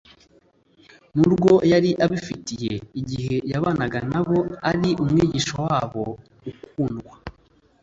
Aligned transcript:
n'urwo 1.15 1.53
yari 1.71 1.91
abafitiye 2.03 2.73
igihe 2.99 3.35
yabanaga 3.51 3.99
na 4.11 4.21
bo 4.27 4.37
ari 4.69 4.89
Umwigisha 5.03 5.55
wabo 5.65 6.03
ukundwa, 6.51 7.13